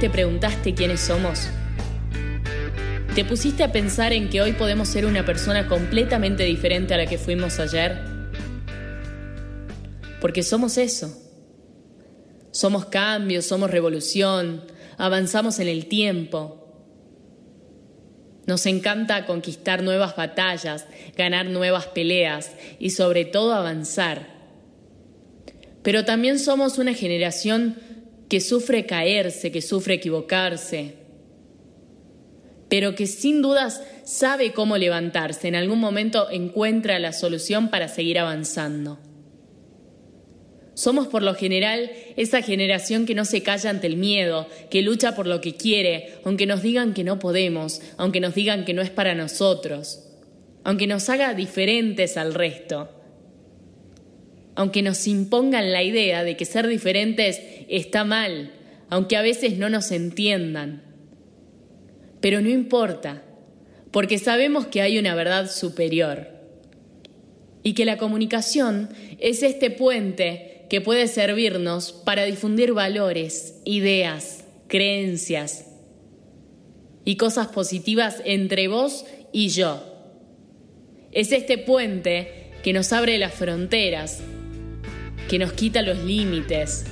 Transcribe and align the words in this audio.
te 0.00 0.08
preguntaste 0.08 0.72
quiénes 0.72 1.00
somos? 1.00 1.50
¿Te 3.14 3.22
pusiste 3.22 3.62
a 3.62 3.70
pensar 3.70 4.14
en 4.14 4.30
que 4.30 4.40
hoy 4.40 4.52
podemos 4.52 4.88
ser 4.88 5.04
una 5.04 5.26
persona 5.26 5.68
completamente 5.68 6.44
diferente 6.44 6.94
a 6.94 6.96
la 6.96 7.04
que 7.04 7.18
fuimos 7.18 7.60
ayer? 7.60 7.98
Porque 10.22 10.42
somos 10.42 10.78
eso. 10.78 11.14
Somos 12.50 12.86
cambio, 12.86 13.42
somos 13.42 13.70
revolución, 13.70 14.64
avanzamos 14.96 15.58
en 15.58 15.68
el 15.68 15.84
tiempo. 15.86 16.66
Nos 18.46 18.64
encanta 18.64 19.26
conquistar 19.26 19.82
nuevas 19.82 20.16
batallas, 20.16 20.86
ganar 21.14 21.44
nuevas 21.44 21.88
peleas 21.88 22.52
y 22.78 22.90
sobre 22.90 23.26
todo 23.26 23.52
avanzar. 23.52 24.28
Pero 25.82 26.06
también 26.06 26.38
somos 26.38 26.78
una 26.78 26.94
generación 26.94 27.76
que 28.28 28.40
sufre 28.40 28.86
caerse, 28.86 29.52
que 29.52 29.62
sufre 29.62 29.94
equivocarse, 29.94 30.94
pero 32.68 32.94
que 32.94 33.06
sin 33.06 33.42
dudas 33.42 33.82
sabe 34.04 34.52
cómo 34.52 34.78
levantarse, 34.78 35.48
en 35.48 35.56
algún 35.56 35.78
momento 35.78 36.30
encuentra 36.30 36.98
la 36.98 37.12
solución 37.12 37.68
para 37.68 37.88
seguir 37.88 38.18
avanzando. 38.18 38.98
Somos 40.74 41.06
por 41.06 41.22
lo 41.22 41.34
general 41.34 41.92
esa 42.16 42.40
generación 42.40 43.04
que 43.04 43.14
no 43.14 43.26
se 43.26 43.42
calla 43.42 43.68
ante 43.68 43.86
el 43.86 43.98
miedo, 43.98 44.48
que 44.70 44.80
lucha 44.80 45.14
por 45.14 45.26
lo 45.26 45.42
que 45.42 45.54
quiere, 45.54 46.14
aunque 46.24 46.46
nos 46.46 46.62
digan 46.62 46.94
que 46.94 47.04
no 47.04 47.18
podemos, 47.18 47.82
aunque 47.98 48.20
nos 48.20 48.34
digan 48.34 48.64
que 48.64 48.72
no 48.72 48.80
es 48.80 48.88
para 48.88 49.14
nosotros, 49.14 50.08
aunque 50.64 50.86
nos 50.86 51.10
haga 51.10 51.34
diferentes 51.34 52.16
al 52.16 52.32
resto 52.32 53.01
aunque 54.54 54.82
nos 54.82 55.06
impongan 55.06 55.72
la 55.72 55.82
idea 55.82 56.24
de 56.24 56.36
que 56.36 56.44
ser 56.44 56.66
diferentes 56.66 57.40
está 57.68 58.04
mal, 58.04 58.52
aunque 58.90 59.16
a 59.16 59.22
veces 59.22 59.56
no 59.56 59.70
nos 59.70 59.90
entiendan. 59.90 60.82
Pero 62.20 62.40
no 62.40 62.50
importa, 62.50 63.22
porque 63.90 64.18
sabemos 64.18 64.66
que 64.66 64.82
hay 64.82 64.98
una 64.98 65.14
verdad 65.14 65.50
superior 65.50 66.28
y 67.62 67.74
que 67.74 67.84
la 67.84 67.96
comunicación 67.96 68.90
es 69.18 69.42
este 69.42 69.70
puente 69.70 70.66
que 70.68 70.80
puede 70.80 71.06
servirnos 71.08 71.92
para 71.92 72.24
difundir 72.24 72.72
valores, 72.72 73.60
ideas, 73.64 74.44
creencias 74.68 75.66
y 77.04 77.16
cosas 77.16 77.48
positivas 77.48 78.22
entre 78.24 78.68
vos 78.68 79.04
y 79.32 79.48
yo. 79.48 79.82
Es 81.12 81.32
este 81.32 81.58
puente 81.58 82.50
que 82.62 82.72
nos 82.72 82.92
abre 82.92 83.18
las 83.18 83.34
fronteras 83.34 84.22
que 85.32 85.38
nos 85.38 85.54
quita 85.54 85.80
los 85.80 85.96
límites, 85.96 86.84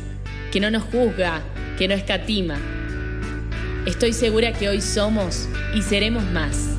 que 0.51 0.61
no 0.61 0.71
nos 0.71 0.85
juzga, 0.85 1.43
que 1.77 1.87
no 1.87 1.93
escatima. 1.93 2.59
Estoy 3.85 4.15
segura 4.15 4.55
que 4.55 4.67
hoy 4.67 4.81
somos 4.81 5.47
y 5.75 5.83
seremos 5.83 6.25
más. 6.25 6.71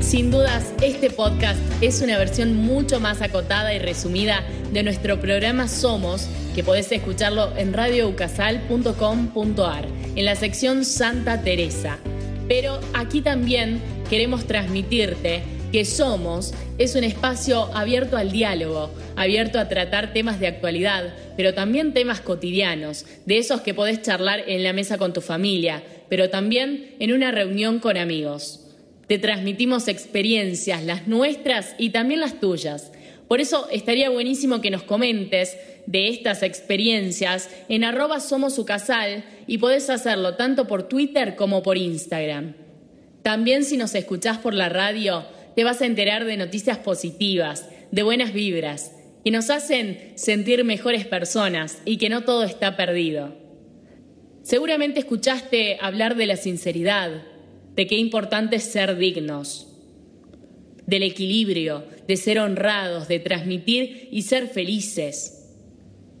Sin 0.00 0.30
dudas, 0.30 0.72
este 0.80 1.10
podcast 1.10 1.60
es 1.82 2.00
una 2.00 2.16
versión 2.16 2.56
mucho 2.56 2.98
más 2.98 3.20
acotada 3.20 3.74
y 3.74 3.78
resumida 3.78 4.42
de 4.72 4.82
nuestro 4.82 5.20
programa 5.20 5.68
Somos, 5.68 6.30
que 6.54 6.62
podés 6.62 6.92
escucharlo 6.92 7.56
en 7.56 7.72
radioucasal.com.ar, 7.72 9.88
en 10.14 10.24
la 10.24 10.36
sección 10.36 10.84
Santa 10.84 11.42
Teresa. 11.42 11.98
Pero 12.48 12.78
aquí 12.94 13.22
también 13.22 13.80
queremos 14.10 14.46
transmitirte 14.46 15.42
que 15.72 15.84
Somos 15.86 16.52
es 16.76 16.94
un 16.96 17.04
espacio 17.04 17.74
abierto 17.74 18.18
al 18.18 18.30
diálogo, 18.30 18.90
abierto 19.16 19.58
a 19.58 19.68
tratar 19.68 20.12
temas 20.12 20.38
de 20.38 20.46
actualidad, 20.46 21.14
pero 21.36 21.54
también 21.54 21.94
temas 21.94 22.20
cotidianos, 22.20 23.06
de 23.24 23.38
esos 23.38 23.62
que 23.62 23.72
podés 23.72 24.02
charlar 24.02 24.44
en 24.46 24.64
la 24.64 24.74
mesa 24.74 24.98
con 24.98 25.14
tu 25.14 25.22
familia, 25.22 25.82
pero 26.10 26.28
también 26.28 26.94
en 26.98 27.12
una 27.12 27.30
reunión 27.30 27.78
con 27.78 27.96
amigos. 27.96 28.60
Te 29.06 29.18
transmitimos 29.18 29.88
experiencias, 29.88 30.84
las 30.84 31.06
nuestras 31.06 31.74
y 31.78 31.90
también 31.90 32.20
las 32.20 32.38
tuyas. 32.38 32.92
Por 33.28 33.40
eso 33.40 33.66
estaría 33.70 34.10
buenísimo 34.10 34.60
que 34.60 34.70
nos 34.70 34.82
comentes 34.82 35.56
de 35.86 36.08
estas 36.08 36.42
experiencias 36.42 37.50
en 37.68 37.84
arroba 37.84 38.20
somos 38.20 38.60
y 39.46 39.58
podés 39.58 39.90
hacerlo 39.90 40.36
tanto 40.36 40.66
por 40.66 40.84
Twitter 40.84 41.34
como 41.34 41.62
por 41.62 41.76
Instagram. 41.76 42.54
También 43.22 43.64
si 43.64 43.76
nos 43.76 43.94
escuchás 43.94 44.38
por 44.38 44.54
la 44.54 44.68
radio, 44.68 45.24
te 45.56 45.64
vas 45.64 45.80
a 45.80 45.86
enterar 45.86 46.24
de 46.24 46.36
noticias 46.36 46.78
positivas, 46.78 47.68
de 47.90 48.02
buenas 48.02 48.32
vibras, 48.32 48.92
que 49.24 49.30
nos 49.30 49.50
hacen 49.50 50.12
sentir 50.16 50.64
mejores 50.64 51.06
personas 51.06 51.80
y 51.84 51.96
que 51.96 52.08
no 52.08 52.24
todo 52.24 52.44
está 52.44 52.76
perdido. 52.76 53.36
Seguramente 54.42 54.98
escuchaste 54.98 55.78
hablar 55.80 56.16
de 56.16 56.26
la 56.26 56.36
sinceridad, 56.36 57.22
de 57.76 57.86
qué 57.86 57.96
importante 57.96 58.56
es 58.56 58.64
ser 58.64 58.96
dignos 58.96 59.71
del 60.86 61.02
equilibrio, 61.02 61.84
de 62.06 62.16
ser 62.16 62.38
honrados, 62.38 63.08
de 63.08 63.18
transmitir 63.20 64.08
y 64.10 64.22
ser 64.22 64.48
felices, 64.48 65.50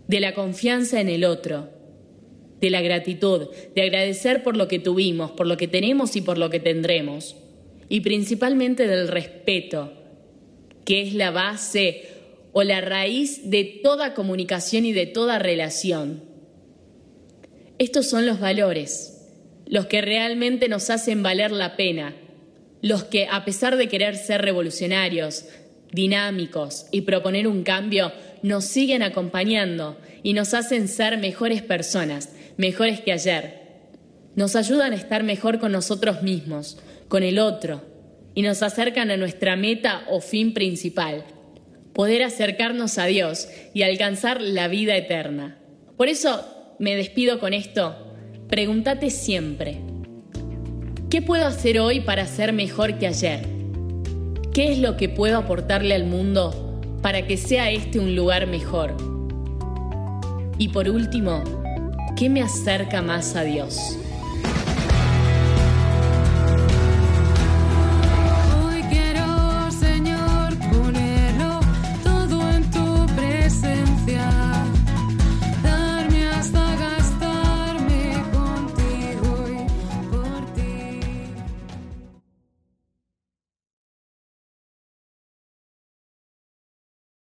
de 0.08 0.20
la 0.20 0.34
confianza 0.34 1.00
en 1.00 1.08
el 1.08 1.24
otro, 1.24 1.70
de 2.60 2.70
la 2.70 2.80
gratitud, 2.80 3.48
de 3.74 3.82
agradecer 3.82 4.42
por 4.42 4.56
lo 4.56 4.68
que 4.68 4.78
tuvimos, 4.78 5.32
por 5.32 5.46
lo 5.46 5.56
que 5.56 5.68
tenemos 5.68 6.14
y 6.16 6.20
por 6.20 6.38
lo 6.38 6.48
que 6.48 6.60
tendremos, 6.60 7.36
y 7.88 8.00
principalmente 8.00 8.86
del 8.86 9.08
respeto, 9.08 9.92
que 10.84 11.02
es 11.02 11.14
la 11.14 11.30
base 11.30 12.08
o 12.52 12.62
la 12.62 12.80
raíz 12.80 13.50
de 13.50 13.64
toda 13.64 14.14
comunicación 14.14 14.84
y 14.84 14.92
de 14.92 15.06
toda 15.06 15.38
relación. 15.38 16.22
Estos 17.78 18.08
son 18.08 18.26
los 18.26 18.38
valores, 18.38 19.28
los 19.66 19.86
que 19.86 20.02
realmente 20.02 20.68
nos 20.68 20.90
hacen 20.90 21.22
valer 21.22 21.50
la 21.50 21.76
pena, 21.76 22.14
los 22.82 23.04
que, 23.04 23.28
a 23.30 23.44
pesar 23.44 23.76
de 23.76 23.88
querer 23.88 24.16
ser 24.16 24.42
revolucionarios, 24.42 25.46
dinámicos 25.92 26.86
y 26.90 27.02
proponer 27.02 27.46
un 27.46 27.62
cambio, 27.62 28.12
nos 28.42 28.64
siguen 28.64 29.02
acompañando 29.02 29.96
y 30.22 30.32
nos 30.32 30.52
hacen 30.52 30.88
ser 30.88 31.16
mejores 31.18 31.62
personas, 31.62 32.30
mejores 32.56 33.00
que 33.00 33.12
ayer. 33.12 33.62
Nos 34.34 34.56
ayudan 34.56 34.92
a 34.92 34.96
estar 34.96 35.22
mejor 35.22 35.58
con 35.58 35.72
nosotros 35.72 36.22
mismos, 36.22 36.78
con 37.08 37.22
el 37.22 37.38
otro, 37.38 37.82
y 38.34 38.42
nos 38.42 38.62
acercan 38.62 39.10
a 39.10 39.16
nuestra 39.16 39.56
meta 39.56 40.04
o 40.08 40.20
fin 40.20 40.54
principal, 40.54 41.24
poder 41.92 42.22
acercarnos 42.22 42.98
a 42.98 43.06
Dios 43.06 43.48
y 43.74 43.82
alcanzar 43.82 44.40
la 44.40 44.68
vida 44.68 44.96
eterna. 44.96 45.58
Por 45.96 46.08
eso 46.08 46.74
me 46.78 46.96
despido 46.96 47.38
con 47.38 47.52
esto. 47.52 48.14
Pregúntate 48.48 49.10
siempre, 49.10 49.78
¿Qué 51.12 51.20
puedo 51.20 51.46
hacer 51.46 51.78
hoy 51.78 52.00
para 52.00 52.26
ser 52.26 52.54
mejor 52.54 52.98
que 52.98 53.06
ayer? 53.06 53.46
¿Qué 54.54 54.72
es 54.72 54.78
lo 54.78 54.96
que 54.96 55.10
puedo 55.10 55.36
aportarle 55.36 55.94
al 55.94 56.04
mundo 56.04 56.80
para 57.02 57.26
que 57.26 57.36
sea 57.36 57.70
este 57.70 57.98
un 57.98 58.16
lugar 58.16 58.46
mejor? 58.46 58.96
Y 60.56 60.70
por 60.70 60.88
último, 60.88 61.44
¿qué 62.16 62.30
me 62.30 62.40
acerca 62.40 63.02
más 63.02 63.36
a 63.36 63.44
Dios? 63.44 63.98